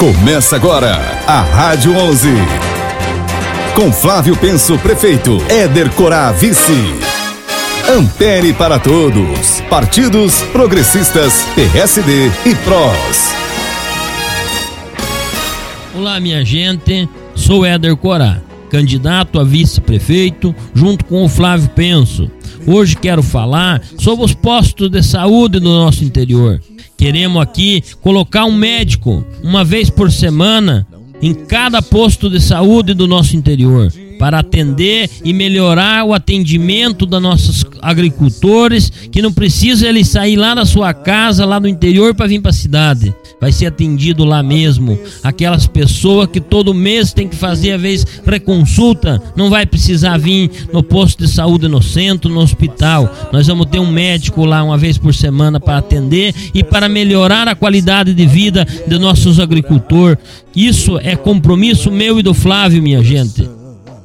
Começa 0.00 0.56
agora 0.56 0.96
a 1.26 1.42
Rádio 1.42 1.94
11. 1.94 2.30
Com 3.74 3.92
Flávio 3.92 4.34
Penso, 4.34 4.78
prefeito. 4.78 5.36
Éder 5.50 5.90
Corá, 5.90 6.32
vice. 6.32 6.72
Ampere 7.86 8.54
para 8.54 8.78
todos. 8.78 9.60
Partidos 9.68 10.40
progressistas, 10.52 11.46
PSD 11.54 12.28
e 12.46 12.54
PROS. 12.64 13.34
Olá, 15.94 16.18
minha 16.18 16.42
gente. 16.46 17.06
Sou 17.34 17.66
Éder 17.66 17.94
Corá, 17.94 18.40
candidato 18.70 19.38
a 19.38 19.44
vice-prefeito, 19.44 20.54
junto 20.72 21.04
com 21.04 21.22
o 21.26 21.28
Flávio 21.28 21.68
Penso. 21.76 22.30
Hoje 22.72 22.96
quero 22.96 23.20
falar 23.20 23.82
sobre 23.98 24.24
os 24.24 24.32
postos 24.32 24.88
de 24.88 25.02
saúde 25.02 25.58
do 25.58 25.68
nosso 25.68 26.04
interior. 26.04 26.62
Queremos 26.96 27.42
aqui 27.42 27.82
colocar 28.00 28.44
um 28.44 28.52
médico 28.52 29.26
uma 29.42 29.64
vez 29.64 29.90
por 29.90 30.12
semana 30.12 30.86
em 31.20 31.34
cada 31.34 31.82
posto 31.82 32.30
de 32.30 32.40
saúde 32.40 32.94
do 32.94 33.08
nosso 33.08 33.34
interior 33.34 33.92
para 34.20 34.38
atender 34.38 35.10
e 35.24 35.32
melhorar 35.32 36.04
o 36.04 36.14
atendimento 36.14 37.06
dos 37.06 37.20
nossos 37.20 37.64
agricultores, 37.82 38.88
que 39.10 39.20
não 39.20 39.32
precisa 39.32 39.88
ele 39.88 40.04
sair 40.04 40.36
lá 40.36 40.54
da 40.54 40.64
sua 40.64 40.94
casa, 40.94 41.44
lá 41.44 41.58
do 41.58 41.66
interior, 41.66 42.14
para 42.14 42.28
vir 42.28 42.40
para 42.40 42.50
a 42.50 42.54
cidade. 42.54 43.12
Vai 43.40 43.52
ser 43.52 43.66
atendido 43.66 44.24
lá 44.24 44.42
mesmo. 44.42 44.98
Aquelas 45.22 45.66
pessoas 45.66 46.28
que 46.28 46.40
todo 46.40 46.74
mês 46.74 47.12
tem 47.14 47.26
que 47.26 47.34
fazer, 47.34 47.72
a 47.72 47.76
vez, 47.78 48.06
reconsulta, 48.26 49.20
não 49.34 49.48
vai 49.48 49.64
precisar 49.64 50.18
vir 50.18 50.50
no 50.72 50.82
posto 50.82 51.24
de 51.24 51.28
saúde 51.28 51.66
no 51.66 51.82
centro, 51.82 52.30
no 52.30 52.40
hospital. 52.40 53.10
Nós 53.32 53.46
vamos 53.46 53.66
ter 53.66 53.78
um 53.78 53.90
médico 53.90 54.44
lá 54.44 54.62
uma 54.62 54.76
vez 54.76 54.98
por 54.98 55.14
semana 55.14 55.58
para 55.58 55.78
atender 55.78 56.34
e 56.52 56.62
para 56.62 56.88
melhorar 56.88 57.48
a 57.48 57.54
qualidade 57.54 58.12
de 58.12 58.26
vida 58.26 58.66
de 58.86 58.98
nossos 58.98 59.40
agricultores. 59.40 60.18
Isso 60.54 60.98
é 60.98 61.16
compromisso 61.16 61.90
meu 61.90 62.18
e 62.20 62.22
do 62.22 62.34
Flávio, 62.34 62.82
minha 62.82 63.02
gente. 63.02 63.48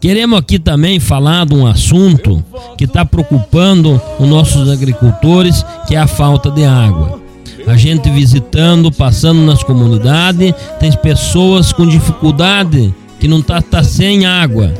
Queremos 0.00 0.38
aqui 0.38 0.58
também 0.58 1.00
falar 1.00 1.46
de 1.46 1.54
um 1.54 1.66
assunto 1.66 2.44
que 2.76 2.84
está 2.84 3.04
preocupando 3.04 4.00
os 4.20 4.28
nossos 4.28 4.68
agricultores, 4.68 5.64
que 5.88 5.96
é 5.96 5.98
a 5.98 6.06
falta 6.06 6.50
de 6.50 6.62
água. 6.62 7.23
A 7.66 7.76
gente 7.76 8.10
visitando, 8.10 8.92
passando 8.92 9.40
nas 9.40 9.62
comunidades, 9.62 10.52
tem 10.78 10.92
pessoas 10.92 11.72
com 11.72 11.86
dificuldade 11.86 12.94
que 13.18 13.26
não 13.26 13.40
tá, 13.40 13.62
tá 13.62 13.82
sem 13.82 14.26
água. 14.26 14.72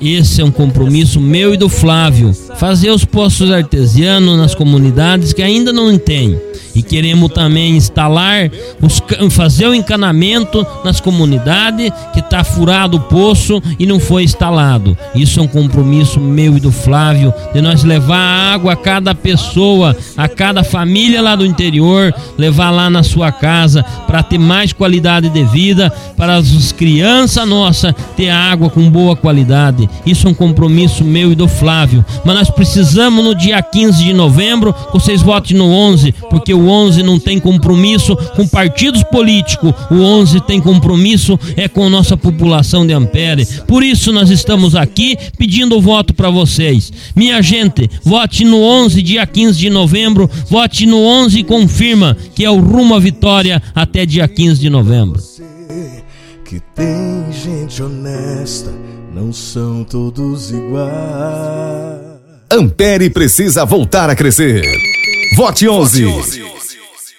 Esse 0.00 0.40
é 0.40 0.44
um 0.44 0.50
compromisso 0.50 1.20
meu 1.20 1.54
e 1.54 1.56
do 1.56 1.68
Flávio, 1.68 2.34
fazer 2.56 2.90
os 2.90 3.04
postos 3.04 3.50
artesianos 3.50 4.36
nas 4.36 4.54
comunidades 4.54 5.32
que 5.32 5.42
ainda 5.42 5.72
não 5.72 5.96
têm 5.96 6.38
e 6.74 6.82
queremos 6.82 7.32
também 7.32 7.76
instalar, 7.76 8.50
os, 8.80 9.02
fazer 9.30 9.66
o 9.66 9.74
encanamento 9.74 10.66
nas 10.84 11.00
comunidades 11.00 11.90
que 12.12 12.20
está 12.20 12.44
furado 12.44 12.96
o 12.96 13.00
poço 13.00 13.62
e 13.78 13.86
não 13.86 13.98
foi 13.98 14.24
instalado. 14.24 14.96
Isso 15.14 15.40
é 15.40 15.42
um 15.42 15.48
compromisso 15.48 16.20
meu 16.20 16.56
e 16.56 16.60
do 16.60 16.72
Flávio 16.72 17.32
de 17.52 17.60
nós 17.60 17.82
levar 17.82 18.54
água 18.54 18.72
a 18.72 18.76
cada 18.76 19.14
pessoa, 19.14 19.96
a 20.16 20.28
cada 20.28 20.62
família 20.62 21.20
lá 21.20 21.34
do 21.34 21.44
interior, 21.46 22.14
levar 22.38 22.70
lá 22.70 22.88
na 22.88 23.02
sua 23.02 23.32
casa 23.32 23.82
para 24.06 24.22
ter 24.22 24.38
mais 24.38 24.72
qualidade 24.72 25.28
de 25.28 25.44
vida, 25.44 25.90
para 26.16 26.36
as 26.36 26.72
crianças 26.72 27.46
nossas 27.48 27.94
ter 28.16 28.30
água 28.30 28.70
com 28.70 28.88
boa 28.90 29.16
qualidade. 29.16 29.59
Isso 30.06 30.26
é 30.26 30.30
um 30.30 30.34
compromisso 30.34 31.04
meu 31.04 31.32
e 31.32 31.34
do 31.34 31.46
Flávio. 31.46 32.04
Mas 32.24 32.34
nós 32.34 32.50
precisamos 32.50 33.24
no 33.24 33.34
dia 33.34 33.62
15 33.62 34.04
de 34.04 34.12
novembro, 34.12 34.74
vocês 34.92 35.20
votem 35.20 35.56
no 35.56 35.66
11, 35.66 36.12
porque 36.30 36.54
o 36.54 36.68
11 36.68 37.02
não 37.02 37.18
tem 37.18 37.38
compromisso 37.38 38.16
com 38.34 38.46
partidos 38.48 39.02
políticos, 39.04 39.72
o 39.90 39.96
11 39.96 40.40
tem 40.42 40.60
compromisso 40.60 41.38
é 41.56 41.68
com 41.68 41.86
a 41.86 41.90
nossa 41.90 42.16
população 42.16 42.86
de 42.86 42.92
Ampere. 42.92 43.46
Por 43.66 43.82
isso 43.82 44.12
nós 44.12 44.30
estamos 44.30 44.74
aqui 44.74 45.16
pedindo 45.36 45.76
o 45.76 45.80
voto 45.80 46.14
para 46.14 46.30
vocês. 46.30 46.92
Minha 47.14 47.42
gente, 47.42 47.88
vote 48.02 48.44
no 48.44 48.62
11, 48.62 49.02
dia 49.02 49.26
15 49.26 49.58
de 49.58 49.70
novembro, 49.70 50.30
vote 50.48 50.86
no 50.86 50.98
11 50.98 51.38
e 51.40 51.44
confirma 51.44 52.16
que 52.34 52.44
é 52.44 52.50
o 52.50 52.60
rumo 52.60 52.94
à 52.94 52.98
vitória 52.98 53.62
até 53.74 54.06
dia 54.06 54.26
15 54.26 54.60
de 54.60 54.70
novembro. 54.70 55.20
Que 56.44 56.60
tem 56.74 57.26
gente 57.32 57.82
honesta, 57.82 58.72
não 59.12 59.32
são 59.32 59.84
todos 59.84 60.50
iguais. 60.50 60.90
Ampere 62.50 63.10
precisa 63.10 63.64
voltar 63.64 64.10
a 64.10 64.16
crescer. 64.16 64.62
Vote 65.36 65.68
11. 65.68 66.04
Vote 66.04 66.42
11. 66.42 66.59